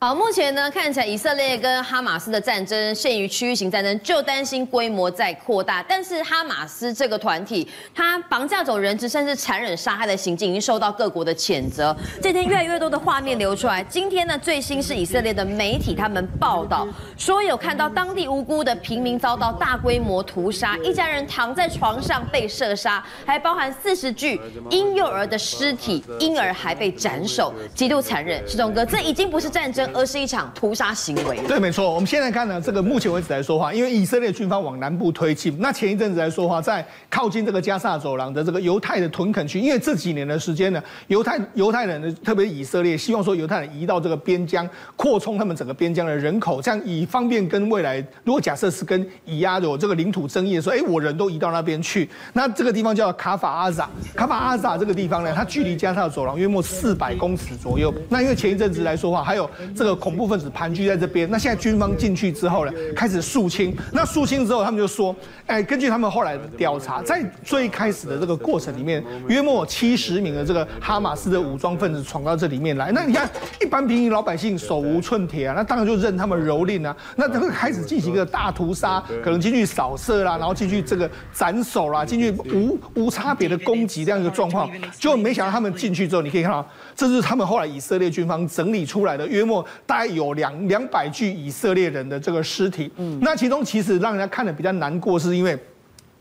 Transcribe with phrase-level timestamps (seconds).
[0.00, 5.84] 好，目前呢，看起来以色列跟哈马斯的战争限于区域型战争，就担心规模在扩大。
[5.88, 11.96] 但是哈马斯这个团体，他绑架走人质，甚至残忍杀害的行径，已经受到各国的谴责。
[12.22, 13.82] 这天越来越多的画面流出来。
[13.82, 16.86] 今天呢，最新是以色列的媒体他们报道
[17.16, 24.40] 说，有看到当地无辜的平民遭到大规模屠杀，一家人躺在床上被射杀，还包含四十具
[24.70, 28.48] 婴幼儿的尸体，婴儿还被斩首，极度残忍。
[28.48, 29.87] 石东哥，这已经不是战争。
[29.94, 31.38] 而是一场屠杀行为。
[31.46, 31.92] 对，没错。
[31.92, 57.92] 我们现在看呢，这个目前为止来说话，因为以色列军方往南部推进，那前一阵子来说话，在靠近这个加萨走廊的这个犹太的屯垦区，因为这几年的时间呢，犹太犹太人呢，特别以色列希望说犹太人移到这个边疆，扩充他们整个边疆的人口，这样以方便跟未来，如果假设是跟以亚有这个领土争议的时候，哎，我人都移到那边去，那这个地方叫卡法阿扎，卡法阿扎这个地方呢，它距离加萨走廊约莫四百公尺左右。
[58.08, 61.30] 那因为前一阵子来说话，还有这个恐怖分子盘踞在这边。
[61.30, 63.74] 那现在军方进去之后呢，开始肃清。
[63.92, 65.14] 那肃清之后，他们就说，
[65.46, 72.90] 哎，根据他们后来的调查，在最开始的这个过程里面，约莫七十名的这个哈马斯的武装分子闯到这里面来。
[72.90, 76.96] 那你看，一般平民老百姓手无寸铁啊，那当然就任他们蹂躏啊。
[77.14, 84.68] 那他们开始进行一个大屠杀，可能进去扫射啦，然后进去这个斩首啦，进去无无差别的攻击这样一个状况。
[84.98, 92.90] 就没想到他们进去之后，你可以看到，这是他们后来以色列军方整理出来的约莫大概有两两百具以色列人的这个尸体。
[92.96, 95.58] 嗯，那其中其实让人家看的比较难过，是因为。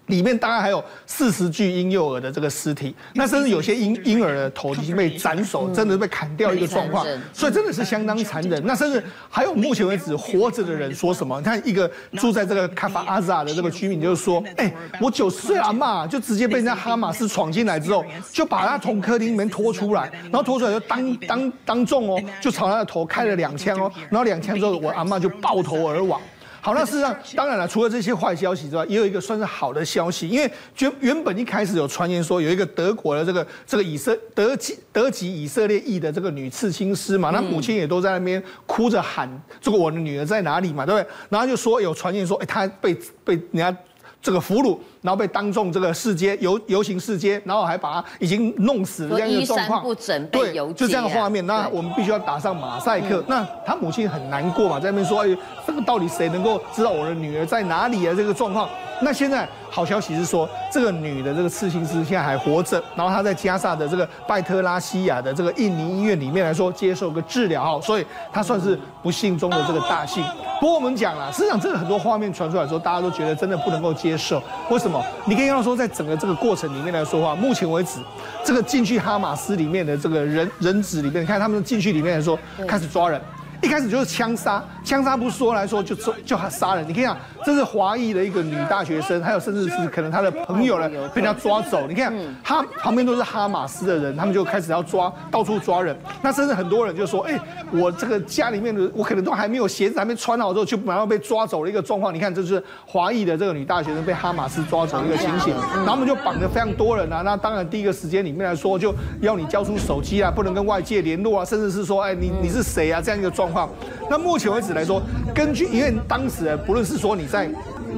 [0.07, 8.61] 里面大概还有四十具婴幼儿的这个尸体，那甚至有些婴婴儿的头已经被斩首，真的被砍掉一个状况，所以真的是相当残忍。
[8.65, 11.37] 那甚至还有目前为止活着的人说什么？
[11.39, 26.21] 你看一个住在这个卡法阿扎的这个居民就是说：“哎，我九十岁阿嬷就直接被人家哈马斯闯进来之后，就把他从客厅里面拖出来，然后拖出来就当当当众哦，就朝他的头开了两枪哦，然后两枪之后我阿嬷就爆头而亡。”
[26.61, 39.29] 好，那事实上，当然了，除了这些坏消息之外，也有一个算是好的消息，因为原原本一开始有传言说有一个德国的这个这个以色德籍德籍以色列裔的这个女刺青师嘛，那母亲也都在那边哭着喊，
[39.61, 41.07] 这个我的女儿在哪里嘛，对不对？
[41.29, 42.93] 然后就说有传言说，哎，她被
[43.23, 43.77] 被人家
[44.21, 44.77] 这个俘虏。
[45.01, 49.81] 然后被当众这个示街游游行示街，然后还把他已经弄死了这样一个状况，
[50.27, 51.45] 对，就这样的画面。
[51.45, 53.23] 那我们必须要打上马赛克。
[53.27, 58.67] 那他母亲很难过嘛，在那边说：“哎，这个到底谁能够知道我的女儿在哪里啊？”这个状况。
[59.01, 70.23] 那现在好消息是说，这个女的这个刺青师现在还活着，然后她在加萨的这个拜特拉西亚的这个印尼医院里面来说接受个治疗，所以她算是不幸中的这个大幸。
[70.59, 74.99] 不过我们讲了，实际上这个很多画面传出来的时候，大家都觉得真的不能够接受，为什么？
[75.25, 77.99] 你可以看到说，在整个这个过程里面来说话，目前为止，
[78.43, 82.37] 这个进去哈马斯里面的这个人人质里面，你看他们进去里面来说，
[82.67, 83.21] 开始抓人。
[83.61, 86.87] 一开始就是枪杀，枪杀不是说来说就就就杀人。
[86.87, 91.87] 你看啊，这是华裔的一个女大学生，还有甚至是可能她的朋友呢被人家抓走。
[91.87, 92.13] 你看，
[92.43, 95.97] 他旁边都是哈马斯的人，他们就开始要抓，到处抓人。
[96.21, 97.39] 那甚至很多人就说，哎，
[97.71, 102.13] 我这个家里面的我可能都还没有鞋子还没穿好之后，就马上被抓走了一个状况。
[102.13, 105.53] 你看，这是华裔的这个女大学生被哈马斯抓走的一个情形。
[105.75, 107.21] 然后我们就绑着非常多人啊。
[107.23, 113.01] 那当然第一个时间里面来说，就要你交出手机啊，不能跟外界联络啊，甚至是说，哎，你你是谁啊？
[113.01, 113.69] 这样一个状况。
[114.09, 115.01] 那目前为止来说，
[115.33, 117.49] 根据因为当时不论是说你在。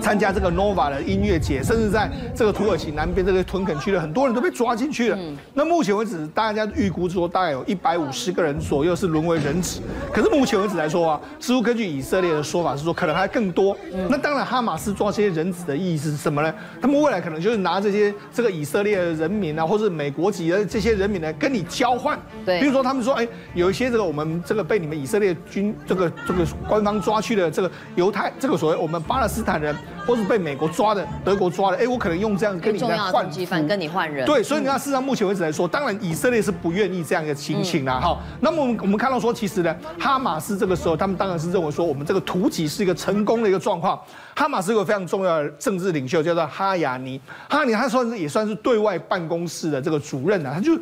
[0.02, 5.18] 参加这个 Nova 的音乐节，甚至在这个土耳其南边这个屯垦区的很多人都被抓进去了。
[5.54, 9.82] 那目前为止，大家预估说大概有一百五十个人左右是沦为人质。
[10.14, 13.76] 可是目前为止来说啊，似乎根据以色列的说法是说，可能还更多。
[14.10, 16.54] 那当然，哈马斯抓这些人质的意思是什么呢？
[16.82, 22.20] 他们未来可能就是拿这些这个以色列的人民啊，或是美国籍的这些人民呢，跟你交换。
[22.46, 22.60] 对。
[22.60, 29.76] 比如说，他们说，哎，有一些这个我们这个被你们以色列军这个这个官方抓去的这个犹太这个所谓我们巴勒斯坦人。
[30.06, 33.30] 或是被美国抓的、德国抓的，哎，我可能用这样跟你来换，
[33.68, 34.26] 跟你换人。
[34.26, 38.00] 对，所以你看，事实上目前为止来说，当然以色列是不愿意这样一个情形啦。
[38.00, 44.00] 好，那么我们我们看到说，其实呢，哈马斯这个时候，他们当然是认为说，我们这个突击是一个成功的一个状况。
[44.40, 47.20] 哈马斯有个非常重要的政治领袖，叫做哈亚尼。
[47.50, 50.80] 哈亚尼他算是也算是对外办公室的这个主任啊，他就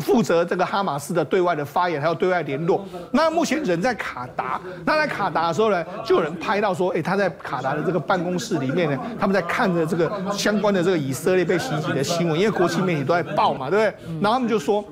[0.00, 2.84] 负责这个哈马斯的对外的发言，还有对外联络。
[3.12, 14.20] 那目前人在卡达，那在卡达的时候呢，就有人拍到说，哎，他在卡达的这个办公室里面呢，他们在看着这个相关的这个以色列被袭击的新闻，因为国际媒体都在报嘛，对不对？
[14.20, 14.84] 然后他们就说。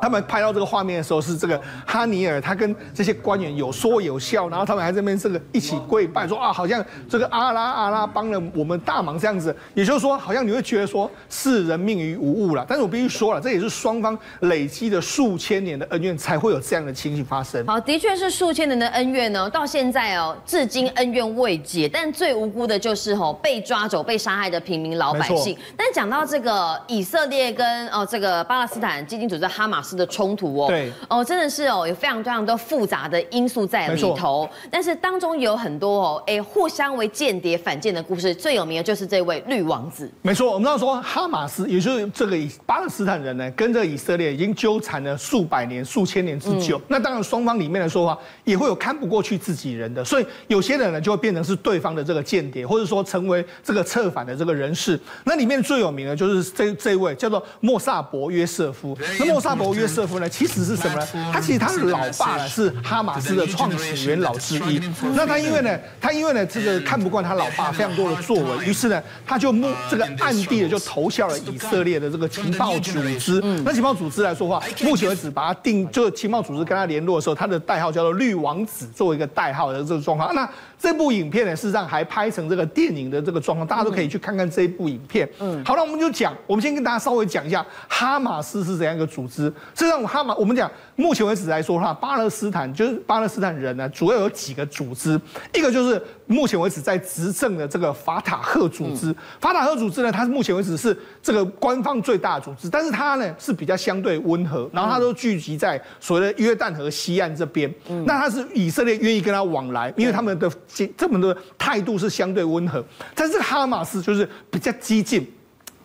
[0.00, 9.54] 他们拍到这个画面的时候，是这个哈尼尔他跟这些官员有说有笑，然后他们还在那边这个一起跪拜，说啊，好像这个阿拉阿拉帮了我们大忙这样子。
[9.74, 12.64] 也就是说，好像你会觉得说视人命于无物了。
[12.68, 17.66] 但是我必须说了，这也是双方累积的数千年的恩怨才会有这样的情形发生。
[17.66, 21.88] 好，的确是数千年的恩怨呢，到现在哦，至今恩怨未解。
[21.88, 25.56] 但最无辜的就是吼被抓走、被杀害的平民老百姓。
[25.76, 34.48] 但讲到这个以色列跟哦这个巴勒斯坦基金组织哈马斯的冲突哦，对哦，真的是哦有非常非常多复杂的因素在里头。
[34.70, 40.10] 但是当中有很多哦哎互相为间谍反间的故事，最有名的就是这位绿王子。
[40.22, 42.36] 没错，我们知道说哈马斯，也就是这个
[42.66, 46.78] 巴勒斯坦人呢，跟这个以色列已经纠缠了数百年、数千年之久。
[46.78, 54.98] 嗯、那当然双方里面来说话，也会有看不过去自己人的，所以有些人呢就会变成是对方的这个间谍，或者说成为这个策反的这个人士。
[55.24, 58.96] 那里面最有名的就是这这位叫做莫萨伯约瑟夫。
[59.18, 61.30] 那莫萨伯约瑟夫呢，其实是什么呢？
[61.30, 64.80] 他其实他的老爸呢是哈马斯的创始元老之一。
[65.14, 73.40] 那他因为呢，他因为呢这个看不惯他老爸非常多的作为，于是呢他就目这个暗地的就投效了以色列的这个情报组织。
[73.62, 80.34] 那情报组织来说话，目前为止把他定就情报组织跟他联络的时候，他的代号叫做绿王子，作为一个代号的这个状况。
[80.34, 80.48] 那
[80.80, 85.28] 这部影片呢，事实上还拍成这个电影的这个状况，大家都可以去看看这一部影片。
[85.38, 89.44] 嗯，好了，我们就讲，我们先跟大家稍微讲一下哈马斯是怎样一个组织。
[89.74, 95.20] 实际上，哈马我们讲，目前为止来说的话，巴勒斯坦就是巴勒斯坦人呢，主要有几个组织，
[95.52, 99.14] 一个就是目前为止在执政的这个法塔赫组织。
[99.38, 107.70] 法塔赫组织呢，它是目前为止是这个官方最大的组织，但是它呢是比较相对温和，然后它都聚集在所谓的约旦河西岸这边。
[108.06, 110.50] 那它是以色列愿意跟它往来，因为他们的。
[110.96, 112.84] 这么多态度是相对温和，
[113.14, 115.30] 但是哈马斯就是比较激进。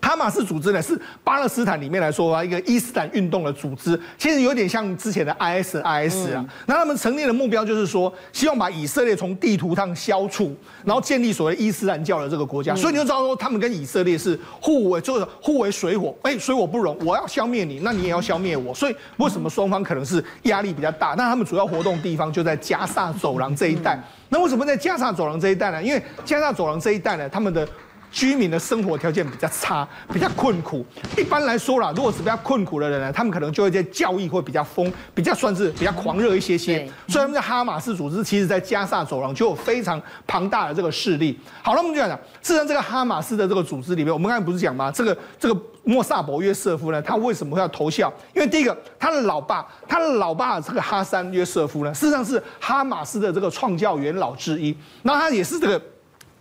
[0.06, 6.46] 哈马斯组织呢是巴勒斯坦里面来说啊，一个伊斯兰运动的组织，其实有点像之前的 IS IS 啊。
[6.68, 12.76] 那他们成立的目标就是说，希望把以色列从地图上消除，然后建立所谓伊斯兰教的这个国家。
[12.76, 16.96] 所以你就知道说，他们跟以色列是互为就是互为水火，哎，水火不容。
[17.04, 18.72] 我要消灭你，那你也要消灭我。
[18.76, 21.16] 所以为什么双方可能是压力比较大？
[21.18, 24.00] 那他们主要活动地方就在加萨走廊这一带。
[24.30, 25.82] 那为什么在加萨走廊这一带呢？
[25.82, 27.68] 因为加萨走廊这一带呢，他们的
[28.16, 30.86] 居民的生活条件比较差，比较困苦。
[31.18, 36.90] 一般来说啦，如果是比较困苦的人呢，他们可能就会在教义会比较疯，比较算是比较狂热一些些。
[37.10, 41.38] 所以他们在哈马斯组织，其实在加萨走廊就有非常庞大的这个势力。
[41.62, 44.90] 好了，我们就讲讲，事实上这个哈马斯的这个组织里面，我们刚才不是讲吗？
[44.90, 48.10] 这个这个莫萨伯约瑟夫呢，他为什么会要投效？
[48.34, 54.74] 因为第一个，他的老爸，他的老爸这个哈山约瑟夫呢，事实上是哈马斯的这个创教元老之一，
[55.04, 55.82] 那他也是这个。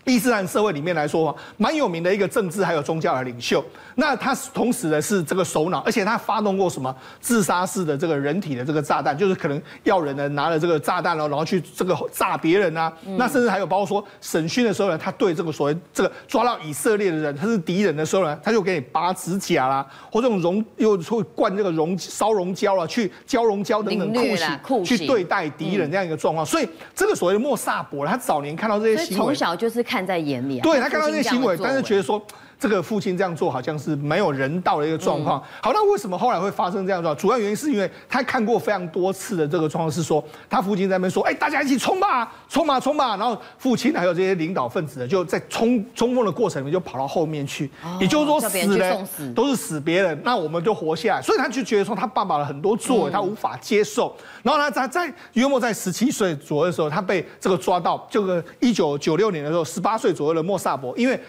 [0.05, 3.65] 伊斯兰社会里面来说，蛮有名的一个政治还有宗教的领袖。
[3.95, 12.93] 那他同时呢是这个首脑，而且他发动过什么自杀式的这个人体的这个炸弹，就是可能要人呢拿了这个炸弹然后去这个炸别人啊。
[13.17, 24.13] 那甚至还有包括说审讯的时候呢，他对这个所谓这个抓到以色列的人他是敌人的时候呢，他就给你拔指甲啦，或这种熔又会灌这个熔烧熔胶啊，去焦熔胶等等
[24.63, 26.45] 酷刑去对待敌人这样一个状况。
[26.45, 29.94] 所以这个所谓的莫萨博，他早年看到这些行为，从小就是看。
[29.95, 32.21] 看在眼里啊，对他看到这些行为，但是觉得说。
[32.65, 35.39] 这个父亲这样做好像是没有人道的一个状况。
[35.61, 37.21] 好，那为什么后来会发生这样状况？
[37.21, 47.71] 主要原因是因为他看过非常多次的这个状况，是说他父亲在那边说：“哎，大家一起冲吧，冲吧，冲吧！”然后父亲还有这些领导分子呢，就在冲冲锋的过程里面就跑到后面去。
[48.01, 51.21] 也就是说，死的都是死别人，那我们就活下来。
[51.21, 54.17] 所以他就觉得说，他爸爸的很多作为他无法接受。
[54.43, 58.09] 然后呢，他在约莫在十七岁左右的时候，他被这个抓到。
[58.11, 61.21] 这个一九九六年的时候，十八岁左右的莫萨博，因为。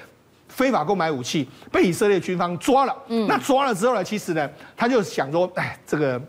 [0.47, 2.95] 非法购买武器，被以色列军方抓了。
[3.07, 6.21] 嗯，那抓了之后呢，其实呢，他就想说，哎，这个。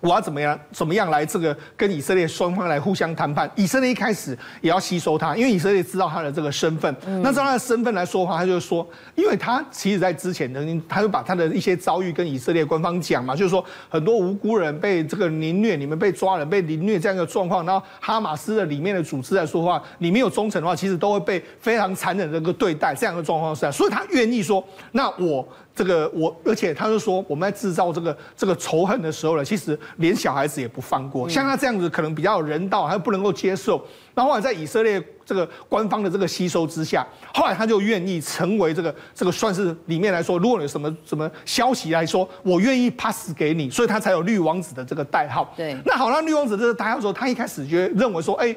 [0.00, 0.58] 我要怎么样？
[0.72, 3.50] 怎么样来这个跟以色列双方来互相谈判？
[3.54, 6.94] 以色列一开始也要吸收他，因为以色列知道他的这个身份。
[7.06, 17.64] 嗯、那照他的身份来说话，他就说，因为他其实在之前曾经，他就把他的一些遭遇跟以色列官方讲嘛，就是说很多无辜人被这个凌虐，你们被抓人被凌虐这样一个状况。
[17.66, 25.46] 然后哈马斯的里面的组织来说话，你没有忠诚的话，其实都会被非常残忍的一个对待这样的状况下，所以他愿意说，那我。
[25.80, 31.26] 这个我，而且他就说，我们在制造这个这个仇恨的时候呢，其实连小孩子也不放过。
[31.26, 33.82] 像他这样子，可能比较人道，还不能够接受。
[34.12, 45.50] 那后来在以色列这个官方的这个吸收之下，后来他就愿意成为这个这个算是里面来说，如果有什么什么消息来说，我愿意 pass 给你，所以他才有绿王子的这个代号。
[45.56, 45.74] 对。
[45.86, 48.54] 那好，那绿王子这个代号的时候，他一开始就认为说，哎。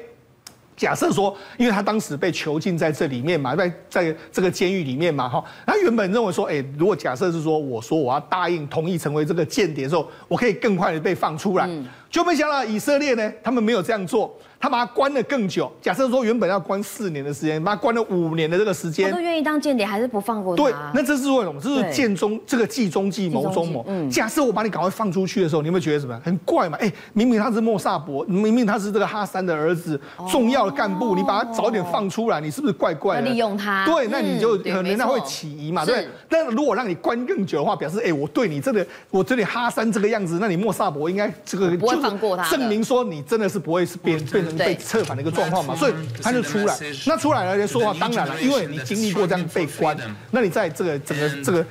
[0.76, 11.68] 假设说，因为他当时被囚禁在这里面嘛，在在这个监狱里面嘛，哈，他原本认为说，哎，如果假设是说，我说我要答应同意成为这个间谍的时候，我可以更快的被放出来，
[12.10, 14.36] 就没想到以色列呢，他们没有这样做。
[14.64, 15.70] 他把他关了更久。
[15.82, 20.62] 假设说原本要关四年的时间，把他关了五年的这个时间，他都愿意当间谍，还是不放过他？
[20.62, 21.60] 对，那这是为什么？
[21.60, 23.84] 这是间中这个计中计谋中谋。
[23.86, 26.18] 嗯，假设我把你赶快放出去的时候，你有没有觉得什么？
[26.24, 26.78] 很怪嘛？
[26.80, 33.28] 哎，明明他是莫萨博，明明他是这个哈山的儿子，重要的干部，你把他早点放出来，你是不是怪怪的？
[33.28, 33.84] 利用他？
[33.84, 35.84] 对，那你就可能人家会起疑嘛？
[35.84, 36.08] 对。
[36.26, 45.34] 但如果让你关更久的话，表示哎，我对你这个，我对你哈山这个样子，那你莫萨博应该这个不会放过他，证明说你真的是不会是变变成被策反的一个。
[45.34, 46.78] 状况嘛，所以他就出来。
[47.06, 49.96] 那出来了，说话当然了，因为你经历过这样被关，
[50.30, 51.66] 那你在这个整个这个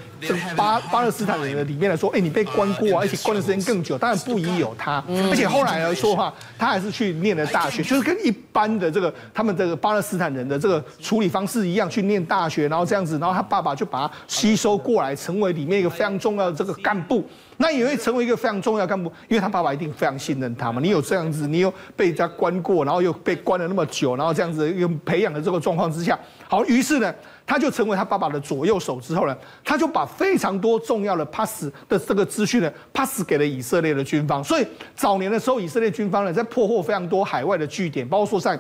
[0.56, 5.04] 巴巴勒斯坦人的里面来说，哎，你被关过啊，而且关的时间更久，当然不宜有他。
[5.30, 17.28] 而且后来来说话，他还是去念了大学， 就是跟一般的这个他们这个巴勒斯坦人的这个处理方式一样，去念大学，然后这样子，然后他爸爸就把他吸收过来，成为里面一个非常重要的这个干部。
[17.58, 20.82] 那也会成为一个非常重要的干部，因为他爸爸一定非常信任他嘛。
[20.82, 27.14] 你有这样子，你又被人家关过，然后又被关了那么久，然后这样子又培养的这个状况之下，好，于是呢，
[27.46, 34.44] 他就成为他爸爸的左右手之后呢，他就把非常多重要的 pass 的这个资讯呢 pass 给了以色列的军方。
[34.44, 38.60] 所以早年的时候，以色列军方呢在破获非常多海外的据点，包括说在。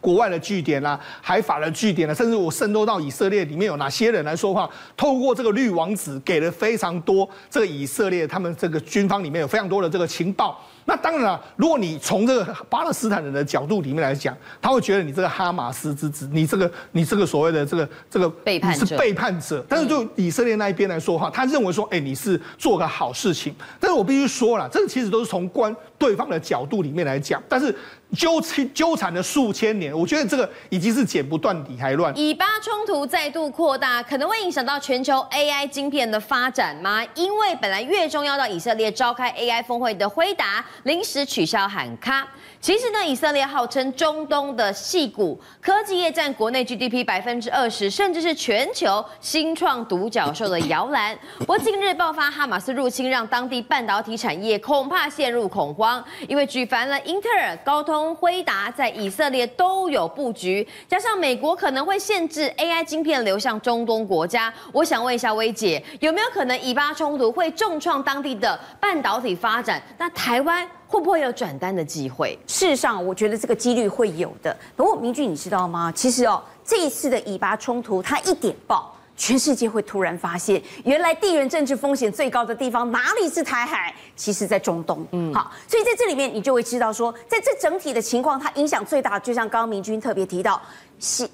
[0.00, 10.64] 国外的据点啦，海法的据点啦，甚至我渗透到以色列里面有哪些人来说话，透过这个绿王子给了非常多这个以色列他们这个军方里面有非常多的这个情报。
[10.88, 19.62] 那当然了，如果你从这个巴勒斯坦人的角度里面来讲，他会觉得你这个哈马斯之子，你这个你这个所谓的这个这个背叛者是背叛者。
[19.68, 23.54] 但是就以色列那一边来说哈，他认为说，哎，你是做个好事情。
[23.78, 27.74] 但是我必须说了，这个其实都是从观对方的角度里面来讲，但是。
[28.16, 32.16] 纠缠纠缠了数千年，我觉得这个已经是剪不断理还乱。
[32.16, 37.04] 以巴冲突再度扩大，可能会影响到全球 AI 晶片的发展吗？
[37.14, 42.26] 因为本来月中要到以色列召开 AI 峰会的辉达，临时取消喊卡。
[42.60, 51.16] 其实呢，以色列号称中东的矽谷科技业占国内 GDP 百分之二十，甚至是全球新创独角兽的摇篮。
[51.38, 64.52] 不过近日爆发哈马斯入侵，让当地半导体产业恐怕陷入恐慌，因为举凡了英特尔、高通、辉达在以色列都有布局，加上美国可能会限制 AI 晶片流向中东国家。
[64.72, 69.80] 我想问一下薇姐，有没有可能以巴冲突会重创当地的半导体发展？
[69.96, 70.68] 那台湾？
[70.88, 72.36] 会不会有转单的机会？
[72.46, 74.56] 事实上，我觉得这个几率会有的。
[74.74, 75.92] 不过，明君，你知道吗？
[75.94, 83.94] 其实哦，这一次的以巴冲突，它一点爆，全世界会突然发现，原来地缘政治风险最高的地方哪里是台海？
[84.16, 85.06] 其实，在中东。
[85.12, 90.60] 嗯，好，所以在这里面，你就会知道说，在这整体的情况，它影响最大，就像刚刚明君特别提到，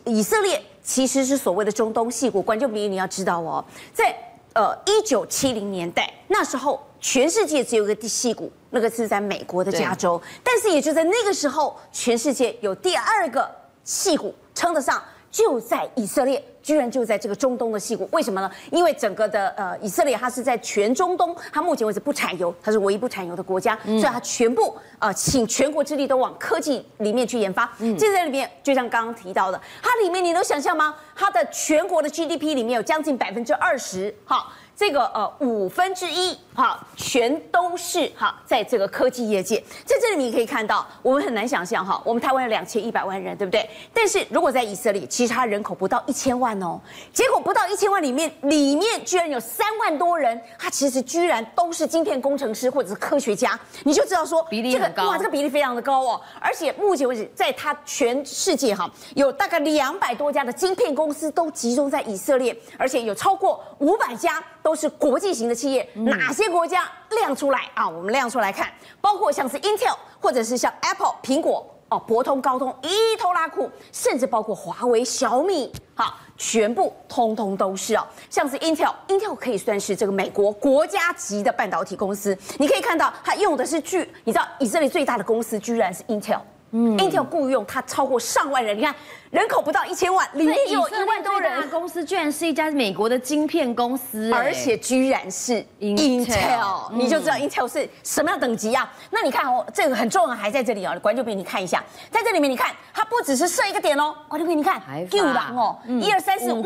[0.04, 2.42] 以以色列其实是所谓的中东矽谷。
[2.42, 4.14] 观众朋友，你要知道哦，在
[4.54, 6.82] 呃一九七零年代那时候。
[7.06, 10.18] 全世界只有一个矽谷，那个是在美国的加州。
[10.42, 13.46] 但是也就在那个时候，全世界有第二个
[13.84, 18.08] 戏谷称得上，就在以色列，居然就在这个中东的西谷。
[18.12, 18.48] 为什么呢？
[18.70, 27.68] 因为整个的呃以色列，它是在全中东，它目前为止不产油，它是唯一不产油的国家，所以它全部呃请全国之力都往科技里面去研发。
[27.80, 30.94] 嗯，就在里面，就像刚刚提到的，它里面你能想象吗？
[31.16, 34.52] 它的全国的 GDP 里面有将近百分之二十，好。
[34.76, 43.68] 这个呃五分之一哈，全都是哈，在这个科技业界，在这里你可以看到，我们很难想象哈，我们台湾有两千一百万人，对不对？
[43.92, 46.80] 但是如果在以色列，其实它人口不到一千万哦，
[47.12, 64.42] 结果不到一千万里面，里面居然有三万多人，他其实居然都是晶片工程师或者是科学家，你就知道说比例很高，哇，这个比例非常的高哦，而且目前为止，在它全世界哈，有大概两百多家的晶片公司都集中在以色列，而且有超过五百家。
[64.64, 67.86] 都是国际型的企业，哪些国家亮出来啊？
[67.86, 78.06] 我们亮出来看，包括像是 Intel，或者是像 Apple、苹果哦，博通、高通一头拉库，甚至包括华为、小米，好，全部通通都是哦。
[78.30, 82.36] 像是 Intel，Intel 可以算是这个美国国家级的半导体公司。
[82.56, 86.40] 你可以看到，它用的是巨，你知道以色列最大的公司居然是 Intel，
[86.76, 88.94] 嗯，Intel 雇佣它超过上万人，你看。
[89.30, 91.68] 人口不到一千万，里面有一万多人。
[91.68, 98.88] 公司居然是一家美国的晶片公司，而且居然是 Intel，你就知道 Intel 是什么样等级啊？
[99.10, 100.96] 那你看哦，这个很重要，还在这里哦。
[101.02, 106.60] 观众朋友，你看一下，在这里面你看，它不只是设一个点哦，观众朋友你看，六档哦，一二三四五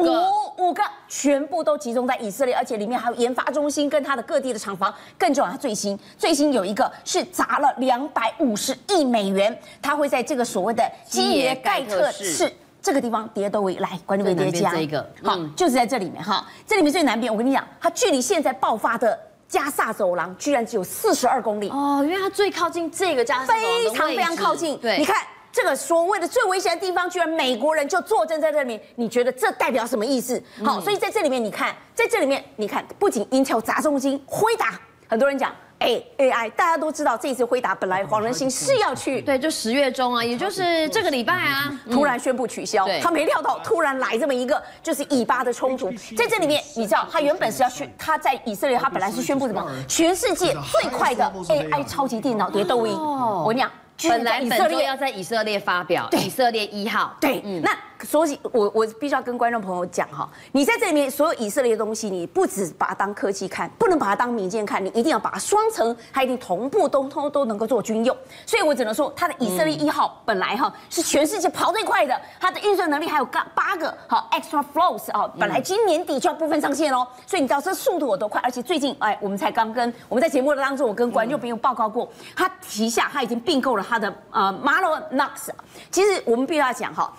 [0.59, 4.95] 五个，全部都集中在以色列，而且里面还有研发中心跟它的各地的厂房。
[5.17, 12.51] 更重要，它最新最新有一个是砸了两百五十亿美元，它会在这个所谓的基耶盖特市
[12.81, 13.75] 这个地方跌都位。
[13.77, 24.79] 来，观众朋友加一个，好，就是在这里面哈，这里面最南边，我跟你讲，它距离现在爆发的加萨走廊居然只有四十二公里哦，因为它最靠近这个加萨走廊非常非常靠近。
[24.79, 25.17] 对，你看。
[25.51, 30.41] 这个所谓的最危险的地方，居然美国人就坐镇在这里面，你觉得这代表什么意思？
[30.63, 34.79] 好，所以在这里面，你看，在这里面，你看，不仅 Intel 砸重金，辉达，
[35.09, 49.65] 很多人讲，哎，AI，大家都知道，这次辉达本来黄仁勋是要去，对，就十月中啊，也就是这个礼拜啊，突然宣布取消，他没料到突然来这么一个，就是以巴的冲突，在这里面，你知道，他原本是要去，他在以色列，他本来是宣布什么？
[49.87, 53.71] 全世界最快的 AI 超级电脑叠抖音，我跟你讲。
[54.09, 57.17] 本来以色列要在以色列发表，以色列一号。
[57.21, 68.17] 对，那所以，我我必须要跟观众朋友讲哈，你在这里面所有以色列的东西，你不只把它当科技看，不能把它当民间看，你一定要把它双层，它一定同步都通都能够做军用。
[68.47, 77.07] 所以我只能说，它的以色列一号本来哈是全世界跑最快的，它的运算能力还有八八个好 extra flows 啊，本来今年底就要部分上线哦。
[77.27, 78.41] 所以你知道这速度有多快？
[78.43, 84.57] 而且最近哎，我们才刚跟我们在节目的当中，我跟观众朋友报告过，它旗下它已经并购了它的呃。
[84.69, 85.49] Mellanox，
[85.91, 87.11] 其实我们必须要讲哈，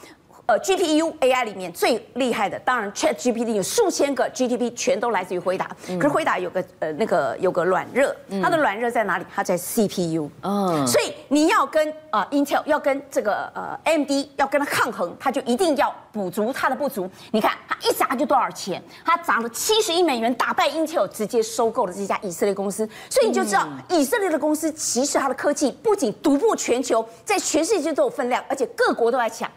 [0.49, 9.25] 呃，GPU AI 里面最厉害的，当然 ChatGPT 有数千个 GPU 全都来自于辉达，可是辉达有个呃那个有个软热，它的软热在哪里？
[9.31, 17.07] 它在 CPU，嗯，所以你要跟呃 Intel 要跟这个呃 AMD 要跟它抗衡，它就一定要补足它的不足。
[17.29, 18.81] 你看它一砸就多少钱？
[19.05, 22.89] 它砸了七十亿美元打败 Intel，直接收购了这家以色列公司。
[23.07, 29.47] 所以你就知道以色列的公司其实它的科技不仅独步全球，在全世界都有分量，而且各国都在抢。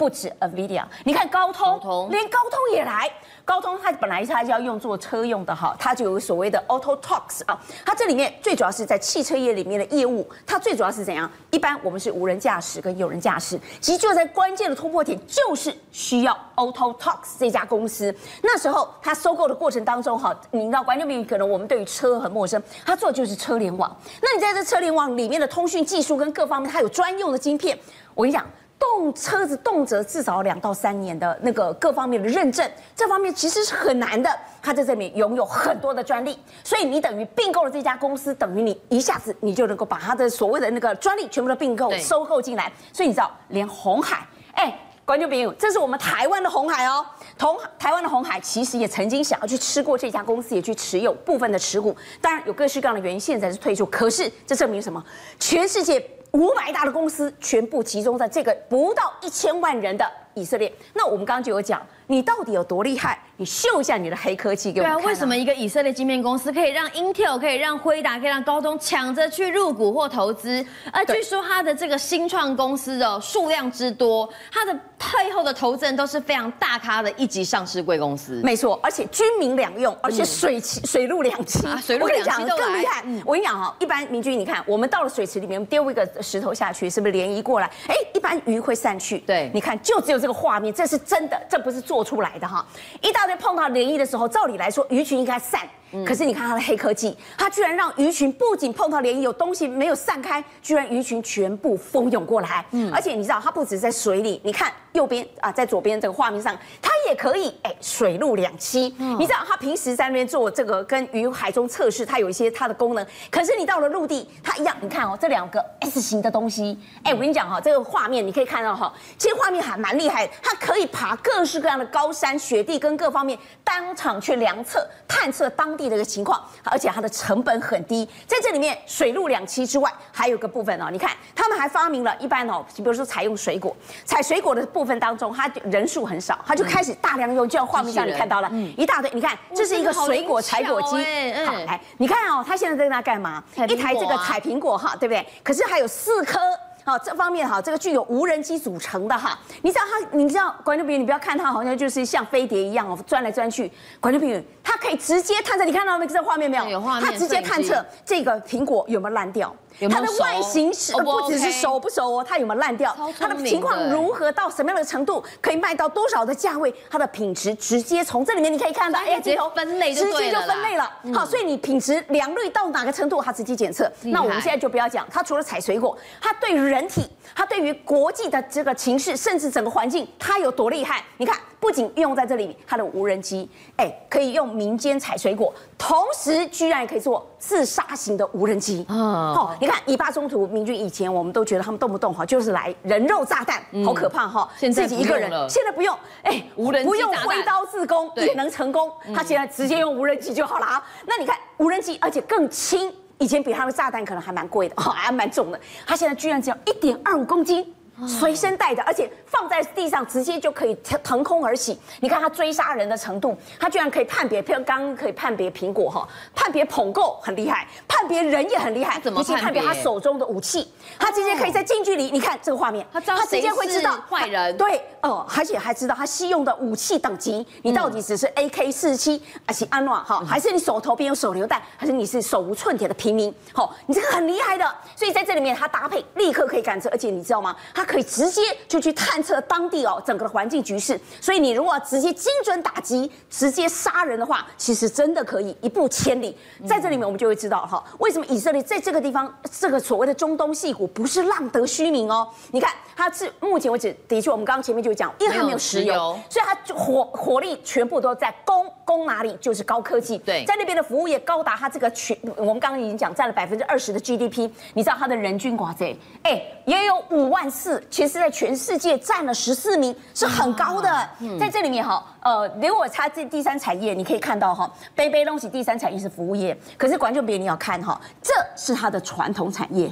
[0.00, 3.06] 不止 NVIDIA，你看高通，高通连高通也来。
[3.44, 7.60] 高通它本来它就要用做车用的哈，它就有所谓的 Autotalks 啊。
[7.84, 11.30] 它这里面最主要是在汽车业里面的业务，它最主要是怎样？
[11.50, 18.14] 一般我们是无人驾驶跟有人驾驶，其实就在关键的突破点，就是需要 Autotalks 这家公司。
[18.42, 23.94] 那时候它收购的过程当中哈，你知道观众朋友可能我们对于车很陌生，它做的就是车联网。
[24.22, 27.78] 那你在这车联网里面的通讯技术跟各方面，它有专用的晶片。
[28.14, 28.46] 我跟你讲。
[28.80, 34.30] 动车子动辄至少两到三年的那个各方面的认证，这方面其实是很难的。
[34.62, 42.72] 他在这里面拥有很多的专利，所以你等于并购了这家公司，等于你一下子你就能够把他的所谓的那个专利全部都并购收购进来。
[42.90, 47.04] 所以你知道，连红海，哎，观众朋友，这是我们台湾的红海哦。
[47.36, 53.84] 同台湾的红海其实也曾经想要去吃过这家公司，也去持有部分的持股，当然有各式各样的原因，现在是退出。
[53.86, 55.04] 可是这证明什么？
[55.38, 56.02] 全世界。
[56.32, 60.72] 五百大的公司全部集中在这个不到一千万人的以色列。
[60.94, 63.16] 那我们刚刚就有讲，你到底有多厉害？
[63.36, 65.00] 你秀一下你的黑科技给我们看。
[65.00, 70.62] 对啊，为什么一个以色列晶片公司可以让 Intel、可以让辉达、可以让高通抢着去入股或投资？
[70.92, 78.40] 而据说它的这个新创公司的数量之多，它的背后的投资人都是非常大咖的一级上市贵公司。
[78.42, 81.66] 没错，而且军民两用，而且水池、水陆两栖。
[81.66, 83.04] 啊，水陆两栖都更厉害。
[83.24, 87.70] 我跟你讲哈，一般明君，你看我们到了水池里面丢一个石头下去，是不是涟漪过来？
[87.86, 89.18] 哎，一般鱼会散去。
[89.20, 92.66] 对，你看就只有这个画面，这是真的，这不是做出来的哈。
[93.00, 93.20] 一大。
[93.26, 95.60] 堆碰到涟漪的时候，照理来说，鱼群应该散。
[96.06, 102.64] 可是你看它的黑科技，它居然让鱼群不仅碰到涟漪有东西没有散开，居然鱼群全部蜂涌过来。
[102.70, 108.92] 嗯，而且你知道它不止在水里，你看右边啊，在左边这个画面上，它也可以哎水陆两栖。
[108.98, 113.04] 嗯，你知道它平时在那边做这个跟鱼海中测试，它有一些它的功能。
[113.28, 125.79] 可是你到了陆地，它一样，你看哦，这两个 S 型的东西，哎，我跟你讲哈，这个画面你可以看到哈，其实画面还蛮厉害的，它可以爬各式各样的高山雪地跟各方面，当场去量测探测当。
[125.80, 143.42] 地的一个情况，而且它的成本很低，在这里面水陆两栖之外，还有个部分哦，你看他们还发明了一般哦，比如说采用水果，采水果的部分当中，它人数很少，它就开始大量用，就像画面上你看到了，嗯、一大堆，你看这是一个水果采果机，欸、好来，你看哦，它现在在那干嘛？
[143.56, 145.26] 啊、一台这个采苹果哈，对不对？
[145.42, 146.38] 可是还有四颗。
[146.84, 153.70] 好，这方面哈，这个具有无人机组成的哈，你知道它，你知道观众朋友，你不要看它好像就是像飞碟一样哦，钻来钻去。
[154.00, 156.68] 观众朋友，它可以直接探测，你看到那个这画面没有？
[156.68, 157.04] 有画面。
[157.04, 159.54] 它直接探测这个苹果有没有烂掉。
[159.88, 162.94] 它的外形是不只是熟不熟哦，它有没有烂掉？
[163.18, 166.74] 它的情况如何到什么样的程度，可以卖到多少的价位？
[166.90, 170.90] 它的品质直接从这里面你可以看到，哎，直接分类，直接就分类了。
[171.14, 173.90] 好，所以你品质良率到哪个程度，它直接检测。
[174.02, 177.02] 那我们现在就不要讲，它除了采水果，它对人体，
[177.34, 181.04] 它对于国际的这个情势，甚至整个环境，它有多厉害？
[181.16, 181.36] 你看。
[181.60, 188.84] 不仅用在这里，它的无人机，哎，可以用民间采水果，同时居然也可以做自杀型的无人机。
[188.88, 194.50] 哦，你看以巴冲突，明军以前我们都觉得他们动不动哈就是来人肉炸弹，好可怕哈。
[194.56, 198.90] 现在自己一个人，现在不用，哎，无人机不用挥刀自宫也能成功。
[199.14, 200.82] 他现在直接用无人机就好了啊。
[201.06, 202.90] 那你看无人机，而且更轻。
[203.18, 205.60] 以前比他们炸弹可能还蛮贵的，还蛮重的。
[205.86, 207.74] 他现在居然只要一点二五公斤。
[208.06, 211.78] 随身带着，而且放在地上直接就可以腾空而起。
[212.00, 219.00] 你看他追杀人的程度，他居然可以判别，譬如刚刚可以判别苹果哈，判别捧购很厉害，判别人也很厉害。
[219.00, 219.60] 怎么判别？
[219.62, 224.56] 他手中的武器，他直接可以在近距离，你看这个画面，他直接会知道坏人。
[224.56, 233.34] 对，哦，而且还知道他吸用的武器等级，你到底只是 AK 四七，还是安诺哈，还是你手头边有手榴弹，还是你是手无寸铁的平民？
[233.52, 234.74] 好，你这个很厉害的。
[234.96, 237.56] 所以在这里面，他搭配立刻可以感知，而且你知道吗？
[237.74, 246.36] 它可以直接就去探测当地哦整个的环境局势，所以你如果直接精准打击、直接杀人的话，其实真的可以一步千里。
[246.68, 252.28] 在这里面我们就会知道哈，为什么以色列在这个地方这个所谓的中东戏骨不是浪得虚名哦？
[252.52, 260.18] 你看它是目前为止的确，我们刚刚前面就讲，因为它没有石油，所以它就火火力全部都在攻攻哪里就是高科技。
[260.18, 268.20] 对，在那边的服务业高达它这个全，我们刚刚已经讲占了百分之二十的 GDP，你知道它的人均寡贼哎也有五万四，其实。
[268.20, 271.08] 在全世界占了十四名，是很高的。
[271.38, 279.90] 在这里面哈，呃，如果它这第三产业，你可以看到哈，杯杯东西第三产业是服务业，可是观众别你要看哈，这是它的传统产业。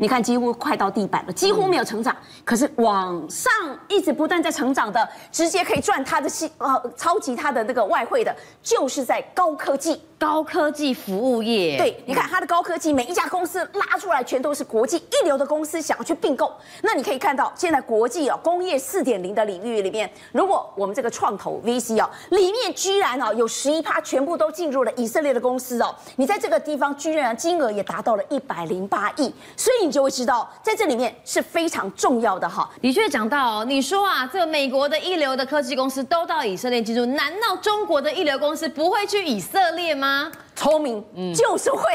[0.00, 3.52] 你看，几乎快到地板了，几乎没有成长，可是往上
[3.86, 10.00] 一直不断在成长的，直接可以赚它的息呃超级它的那个外汇的，就是在高科技。
[10.20, 16.52] 高科技服务业，对，你看它的高科技，每一家公司拉出来全都是国际一流的公司，想要去并购。
[16.82, 32.70] 那你可以看到，现在国际哦，工业四点零的领域里面，如果我们这个创投 VC 哦，里面居然哦有十一趴全部都进入了以色列的公司哦，你在这个地方居然金额也达到了一百零八亿，所以你就会知道，在这里面是非常重要的哈。
[32.80, 40.30] 的确讲到，你说啊，这美国的一流的科技公司都到以色列进驻，难道中国的一流公司不会去以色列吗？
[40.54, 41.92] 聪明就是会，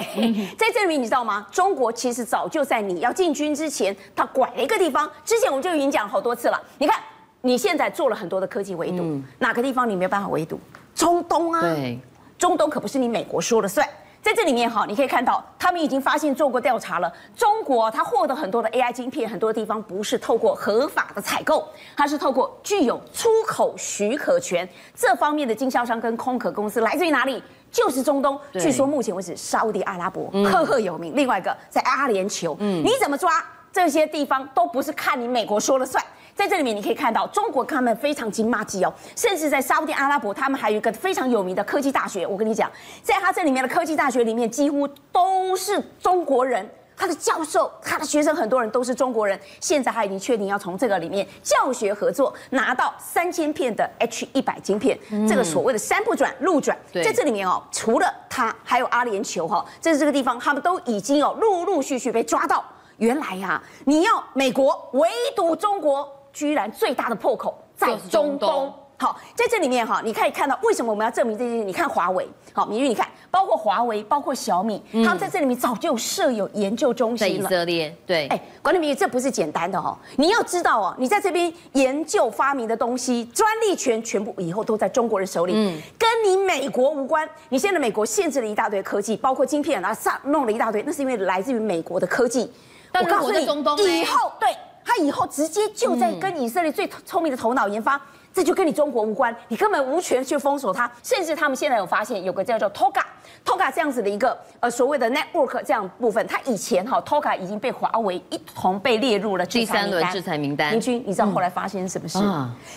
[0.57, 1.47] 在这里面你知道吗？
[1.49, 5.09] 中国其实早就在你要进军之前，他拐了一个地方。
[5.23, 6.61] 之前我们就已经讲好多次了。
[6.77, 6.99] 你看，
[7.39, 10.59] 你现在做了很多的科技围堵，哪个地方你没有办法围堵？
[10.93, 11.97] 中东啊，对，
[12.37, 13.87] 中东可不是你美国说了算。
[14.25, 17.13] 在这里面哈，你可以看到，他们已经发现做过调查了。
[17.35, 21.63] 中国它获得很多的 AI 晶片，很多地方不是透过合法的采购，
[21.95, 27.43] 它是透过具有出口许可权这方面的经销商跟空壳公司，来自于哪里？
[27.69, 28.39] 就是中东。
[28.53, 31.15] 据说目前为止，沙乌地阿拉伯赫赫有名。
[31.15, 33.31] 另外一个在阿联酋，你怎么抓
[33.71, 36.03] 这些地方都不是看你美国说了算。
[36.35, 42.27] 在这里面你可以看到，中国他们非常金麻吉哦，甚至在沙乌地阿拉伯，他们还有一个非常有名的科技大学。
[42.27, 42.69] 我跟你讲，
[43.01, 49.39] 在他这里面的科技大学里面，几乎都是中国人，他的教授、他的学生很多人都是中国人。
[49.61, 56.77] 现在他已经确定要从这个里面教学合作拿到三千片的 H 一百晶片，这个所谓的山不转路转。
[56.93, 62.61] 在这里面哦，除了他，还有阿联酋哈，这是这个地方，他们都已经哦陆陆续续被抓到。
[62.97, 66.11] 原来呀，你要美国围堵中国。
[66.35, 68.71] 居然最大的破口在中东。
[68.97, 71.65] 好，在这里面哈，你可以看到为什么我们要证明这件事。
[71.65, 77.43] 你看华为，好，明玉，你看，包括华为，包括小米，他们在这里面早就设有研究中心了。
[77.43, 79.97] 在以色列，对，哎，管理明玉，这不是简单的哈。
[80.15, 87.27] 你要知道哦，你在这边研究发明的东西，专利权全部以后都在中国人手里，嗯，跟你美国无关。
[87.49, 92.49] 你现在美国限制了一大堆科技，包括晶片，然后上弄了一大堆，那是因为来自于美国的科技。
[92.93, 94.49] 但我告诉你，中东以后对。
[94.85, 97.99] 他以后直接就在跟以色列最聪明的头脑研发，
[98.31, 100.89] 这就跟你中国无关，你根本无权去封锁它。
[101.01, 110.69] 甚至他们现在有发现有个叫做 TOGA，TOGA 这样子的一个呃所谓的 network 这样部分，它以前哈 TOGA 已经被华为一同被列入了第三轮制裁名单。
[110.69, 112.19] 明君，你知道后来发生什么事？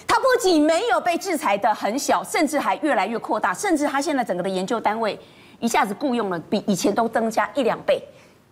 [0.06, 5.18] 它不仅没有被制裁的很小，甚至还越来越扩大，甚至它现在整个的研究单位
[5.60, 8.02] 一下子雇佣了比以前都增加一两倍，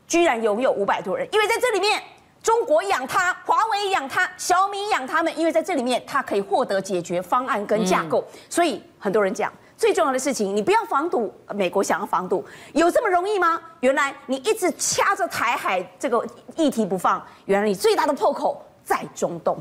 [0.06, 2.02] 居然拥有五百多人，因为在这里面。
[2.46, 8.24] 中国养他，华为养他，小米养他们，因为在这里面，它可以获得解决方案跟架构。
[8.32, 11.34] 嗯、所以很多人讲，最重要的事情，你不要防堵。
[11.56, 13.60] 美国想要防堵，有这么容易吗？
[13.80, 19.58] 原来你一直掐着台海这个议题不放，原来你最大的破口在中东。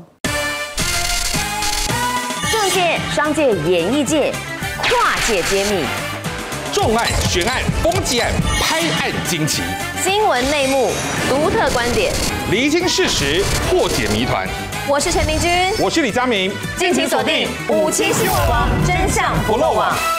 [2.52, 4.32] 政界、商界、演艺界，
[4.84, 5.84] 跨界揭秘，
[6.72, 9.64] 重案、悬案、攻击案、拍案惊奇，
[10.02, 10.90] 新闻内幕，
[11.28, 12.12] 独特观点。
[12.50, 14.46] 厘清事实，破解谜团。
[14.88, 20.15] 我是陈明君，我是李佳明，敬请锁定五七新闻网，真相不漏网。